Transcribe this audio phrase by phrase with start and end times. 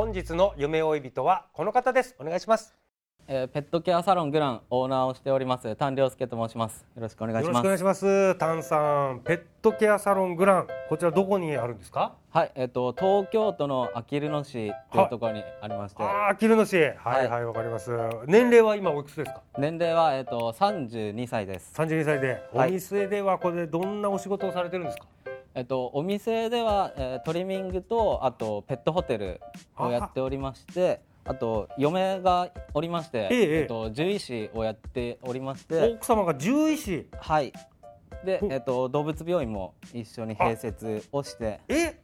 [0.00, 2.16] 本日の夢追い人はこの方です。
[2.18, 2.74] お願いします。
[3.28, 6.86] えーペットケアサロングランオーナーをしております丹良介と申します。
[6.96, 7.64] よろしくお願いします。
[7.66, 8.34] よろしくお願いします。
[8.36, 12.14] タンさんペットケアサロングランこちらどこにあるんですか？
[12.30, 16.76] はいえっ、と東京都のあきる野市というところにありまして、ああキルノ市。
[16.78, 17.44] はいはい。
[17.44, 17.90] わ、かります。
[18.26, 19.42] 年齢は今おいくつですか？
[19.58, 21.74] 年齢はえっ、と32歳です。
[21.76, 22.70] 32歳で、はい。
[22.70, 25.04] お店ではこれでどんなお仕事をされてるんですか？
[25.54, 29.40] えっ、とお店では、えートリミングとあとペットホテル
[29.76, 35.94] をやっておりましてあと嫁がおりまして、えええっと獣医師をやっておりまして。
[35.96, 37.06] 奥様が獣医師？
[37.18, 37.52] はい。
[38.24, 41.60] でほ、えっと動物病院も一緒に併設をして。
[41.68, 42.00] え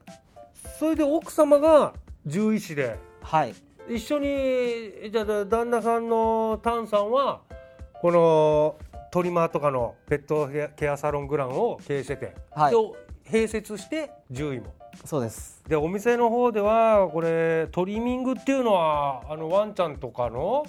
[0.78, 1.94] それで奥様が
[2.24, 2.96] 獣医師で？
[3.22, 3.54] はい。
[3.88, 7.40] 一緒にじゃあ旦那さんのタンさんは
[8.02, 8.76] この
[9.12, 12.72] トリマーとかのペットケアサロングランを経営してて、はい。
[12.72, 12.76] で
[13.28, 14.74] 併設して獣医も。
[15.04, 15.62] そうです。
[15.68, 20.64] でお店の方ではこれトリミングっていうのはあのワンちゃんとかの、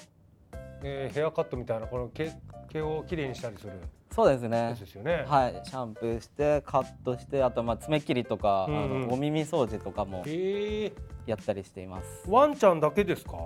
[0.83, 2.31] えーヘアカットみたいなこの毛
[2.69, 3.73] 毛をきれいにしたりする。
[4.13, 4.75] そうですね。
[4.79, 5.25] ですよね。
[5.28, 8.84] はい、シャンプーしてカットしてあとまあ爪切りとか、うんうん。
[9.03, 10.91] あのお耳掃除とかもえ。
[11.28, 12.25] やったりしています。
[12.25, 13.38] ー、ワンちゃんだけですか？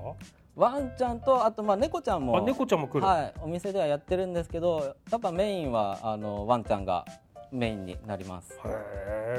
[0.55, 3.05] ワンちゃんとあとまあ猫ちゃんもあ猫ちゃんも来る。
[3.05, 7.05] はい、お店ではやってるんですけどやっぱメインはあのワンちゃんが
[7.51, 8.57] メインになります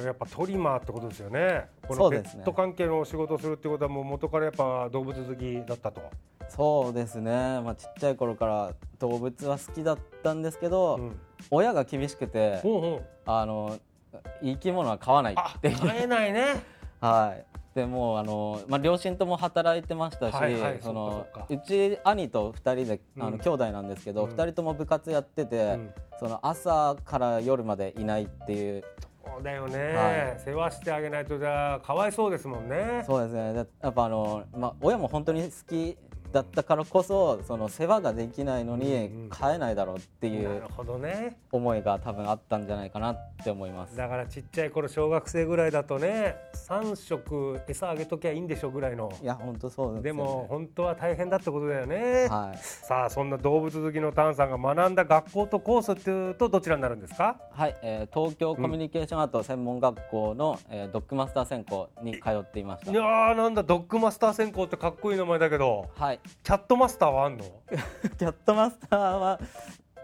[0.05, 1.67] やっぱトリマーってことですよね。
[1.87, 6.03] このペット関係のお仕事をするってことはもう元からやっぱ動物好きだったと。
[6.49, 11.21] そうですね、まあ、ちっちゃい頃から動物は好きだったんですけど、うん。
[11.51, 13.05] 親が厳しくてほうほう。
[13.25, 13.79] あの
[14.43, 16.63] 生き物は飼わないあって飼えないね。
[17.01, 17.52] はい。
[17.75, 23.33] でもうあのまあ両親とも働いてましたし、はいはいそのうち兄と二人であうん。
[23.33, 24.31] の兄弟なんですけど、うん。
[24.31, 25.91] 二人とも部活やってて、うん。
[26.19, 28.85] その朝から夜までいないっていう。
[29.25, 33.03] そうだよね、は世話してあげないとじゃあかわいそうですもんね。
[33.07, 33.53] そうですね。
[33.53, 35.97] でやっぱあのまあ親も本当に好き
[36.33, 41.37] だったからこそその世話ができないのうんうにん飼えないだろうっていうなるほどね。
[41.53, 43.97] 思いが多分あったんじゃないかなって思います。
[43.97, 46.37] だからちっちゃい頃小学生ぐらいだとね
[46.69, 50.03] 3食餌あげときゃいいんでしょぐらいのいや本当そうでね。
[50.03, 57.37] でも本当は大変だってことだよね、はいさあそんな動物好きのタンさんが学んだ学校とコースっていうとどちらになるんですか？
[57.53, 62.95] はい、えー東京コミュニケーションアート専門学校の、えードッグマスター専攻に通っていましたい。
[62.95, 67.45] やーなんだドッグマスター専攻ってかっこいい名前だけどはい、キャットマスターはあんの？
[68.19, 69.41] キャットマスターは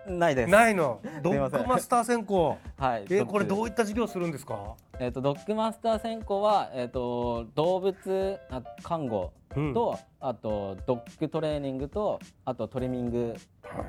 [0.07, 0.51] ないです。
[0.51, 1.01] ないの？
[1.23, 2.57] ドッグマスター専攻。
[2.79, 3.03] はい。
[3.05, 4.75] えーこれどうういった授業するんですか？
[4.99, 9.75] えっ、とドッグマスター専攻はえっ、と動物あ看護うん。
[9.75, 13.35] と、あとドッグトレーニングとあとトリミング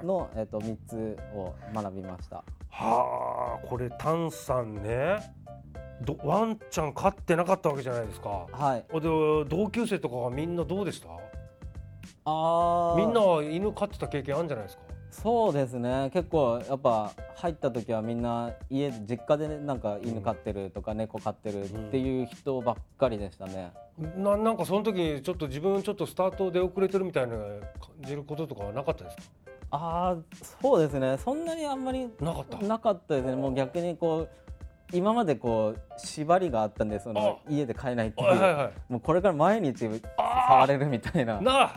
[0.04, 2.44] のえっ、と三つを学びました。
[2.72, 5.18] はあこれタンさんね。
[6.02, 8.46] どワンちゃん飼ってなかったわけじゃないですか。
[8.52, 8.86] はい。
[8.94, 9.00] で
[9.50, 11.10] 同級生とかがみんなどうでした？
[12.30, 12.98] ああ。
[12.98, 14.84] みんなは犬飼ってた経験あるんじゃないですか？
[15.12, 16.12] そうですね。
[16.14, 23.74] 結構やっぱ入った時はみんな家実家でなんか犬飼ってるとか猫飼ってるっていう人ばっかりでしたね。
[24.18, 27.48] ななんかその時にちょっと自分ちょっとスタート出遅れてるみたいな感
[28.02, 29.24] じることとかはなかったですか？
[29.72, 30.18] ああ
[30.62, 31.18] そうですね。
[31.18, 32.58] そんなにあんまりなかった？
[32.60, 33.36] なかったですね。
[33.36, 34.30] もう逆にこう
[34.96, 38.72] 今までこう縛りがあったんでその家で飼えないっていう、はいはいはい。
[38.90, 41.42] もうこれから毎日触れるみたいな。
[41.42, 41.76] なあ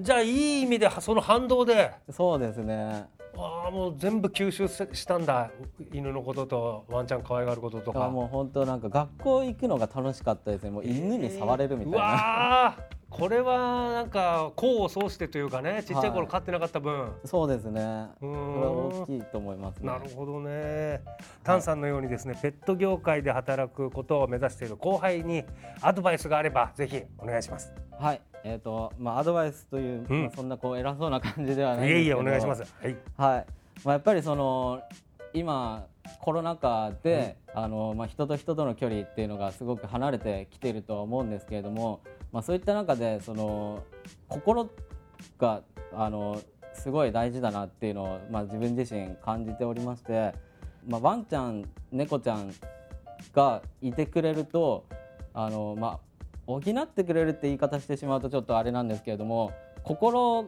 [0.00, 1.92] じゃあいい意味でその反動で。
[2.10, 3.06] そうですね。
[3.34, 5.50] ああもう全部吸収ししたんだ。
[5.92, 8.08] 犬のこととワンちゃん可愛がることとか。
[8.08, 10.70] もう本当なんか学校行くのが楽しかったですね。
[10.70, 12.76] もう犬に触れるみたいうな、わ
[13.08, 18.06] これはなんか功を奏してというかねちっちゃい頃はい飼ってなかった分、そうですね。
[18.20, 18.36] うこれは
[18.70, 19.86] ん大きいと思いますね。
[19.86, 21.00] なるほどね。
[21.42, 25.44] タンさんのようにですね、ペット業界で働くことを目指している後輩に
[25.80, 27.72] アドバイスがあればぜひお願いします。
[27.98, 32.62] はいえっ、とまあアドバイスという、うんまあそんなこう偉そうな感じではないんですけどいえいえお願いします。
[32.62, 32.96] はい。
[33.16, 33.46] はい、
[33.84, 34.82] まあ、やっぱりその
[35.34, 35.86] 今
[36.20, 42.00] コロナ禍で、あのまあ、人と人との距離っていうのがすごく離れてきているとは思うんですけれども、
[42.32, 43.82] まあ、そういった中でその
[44.28, 44.68] 心
[45.38, 45.62] が
[45.92, 46.40] あの
[46.74, 50.34] すごい大事だなっていうのを、まあ、自分自身感じておりまして、
[50.86, 52.52] まあ、ワンちゃん猫ちゃん
[53.32, 54.84] がいてくれると
[55.34, 56.00] あの、まあ、
[56.46, 59.52] 補ってくれるって言い方してしまうとちょっとあれなんですけれども
[59.84, 60.46] 心を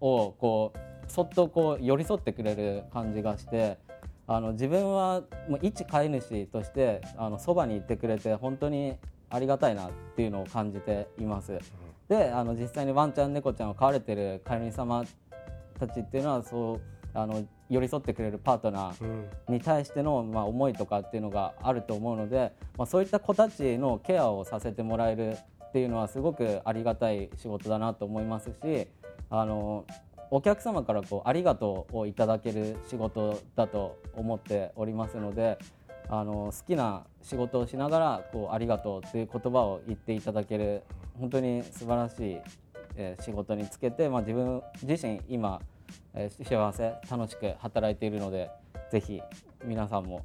[0.00, 0.78] こう
[1.10, 3.78] そっとこう寄り添ってくれる感じがして
[4.26, 8.96] あの自分はもう一飼い主としてあのそばにいてくれて本当に
[9.28, 11.58] ありがたいなっていうのを感じています。
[12.08, 15.04] であの実際にワンちゃん猫ちゃんを飼われてる飼い主様
[15.78, 16.80] たちっていうのはそう
[17.14, 19.54] あの寄り添ってくれるパートナーうん。
[19.54, 25.36] に対しての、まあ、思いとかっていうのがあると思うので、まあ、そういった子たちのケアをさせてもらえる
[25.70, 28.88] っていうのはすごくありがたい仕事だなと思いますし
[29.30, 29.86] あの
[30.32, 35.58] お客様からこうありがとうをいただける仕事だと思っておりますので
[36.08, 40.82] あの好きな仕事をしながらこうありがとうっていう言葉を言っていただける
[41.18, 42.38] 本当に素晴らしい、
[42.96, 45.60] えー仕事につけて、まあ、自分自身今、
[46.14, 48.50] えー幸せ楽しく働いているので
[48.90, 49.20] ぜひ
[49.64, 50.24] 皆さんも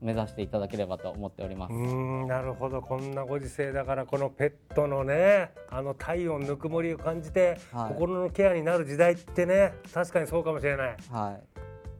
[0.00, 1.72] 目指していただければと思っております。
[1.72, 2.80] うーんなるほど。
[2.80, 7.92] こんなご時世だからこのペットのねあの体温ぬくもりを感じて、はい。
[7.92, 10.96] 心のケアになる時代ってね確かにそうかもしれない。
[11.10, 11.38] は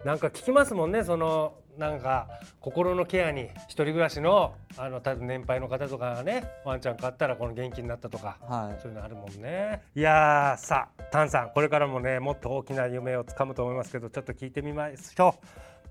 [0.05, 0.07] い。
[0.07, 2.29] なんか聞きますもんねそのなんか
[2.61, 8.81] 心のケアに一人暮らしのあの多分年配の方とかがねワンちゃん飼ったらこの元気になったとかはい。
[8.83, 9.83] そういうのあるもんね。
[9.95, 15.47] いやーさあタンさんこれからもねもっと大きな夢をつかむと思いますけどちょっと聞いてみましょう。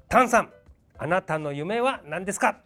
[0.10, 0.50] タンさん
[0.98, 2.58] あなたの夢は何ですか？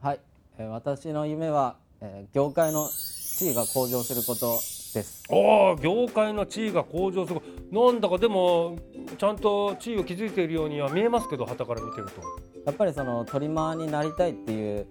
[0.00, 0.20] はい、
[0.58, 4.58] えー私の夢は、えー業界の地位が向上すること
[4.92, 5.22] です。
[5.28, 7.40] おお業界の地位が向上する。
[7.70, 8.78] なんだかでも
[9.18, 12.22] ちゃんと地位を築いているようには見えますけど旗から見てると。
[12.64, 14.86] やっぱりそのトリマーになりたいっていう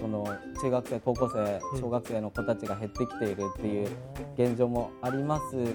[0.00, 0.24] その
[0.60, 3.88] 中学生高校生小学生の子たちが減ってきているっていう
[4.38, 5.68] 現状もありますし、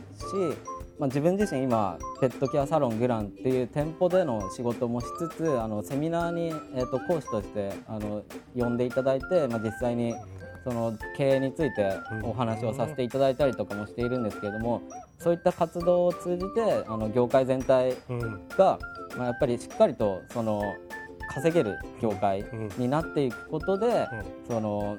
[0.97, 8.23] まあ、自分自身今ペットケアサロングランっていう店舗での仕事もしつつあのセミナーに、えー、と講師としてあの
[8.57, 10.15] 呼んでいただいて、まあ、実際に
[10.65, 14.81] その経営についてお話をさせていただいたりとかもしているんですけれども
[15.19, 18.47] そういった活動を通じてあの業界全体うん。
[18.57, 18.79] が、
[19.15, 20.73] まあ、やっぱりしっかりとその
[21.29, 22.69] 稼げる業界うん。
[22.79, 24.07] になっていくことで、
[24.47, 24.97] その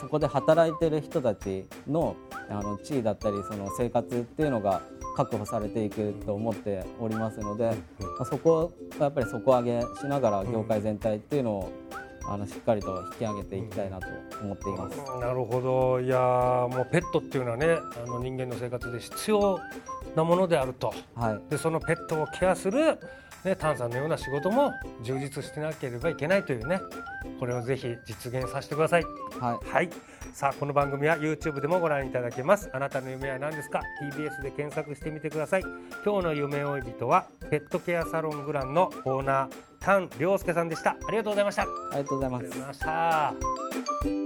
[0.00, 2.16] そこで働いてる人たちの
[2.48, 4.80] あの地位だったりその生活っていうのが
[5.16, 11.72] 確保されていくと思っておりますので、まあ、そこはやっぱり底上げしながら業界全体っていうのを
[12.28, 14.06] あのしっかりと引き上げていきたいなと
[14.42, 14.96] 思っています。
[15.20, 16.00] なるほど。
[16.00, 17.66] いやーもうペットっていうのはね
[18.04, 19.58] あの人間の生活で必要
[20.14, 20.92] なものであると。
[21.14, 21.50] はい。
[21.50, 22.98] でそのペットをケアする、
[23.44, 26.80] ね、タンさんのような仕事も充実してなければいけないというね。
[27.38, 29.04] これをぜひ実現させてください。
[29.40, 29.70] はい。
[29.70, 29.90] はい
[30.32, 32.70] さあこの番組は YouTube でもご覧いただけます。
[32.72, 35.62] あなたの夢は何ですか？TBS で検索してみてください。
[36.04, 39.50] 今日の夢追い人はペットケアサロングランのオーナー
[39.80, 40.90] 丹良介さんでした。
[40.90, 41.62] ありがとうございました。
[41.62, 44.25] あありがとうございます